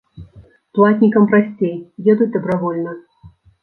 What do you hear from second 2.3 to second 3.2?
дабравольна.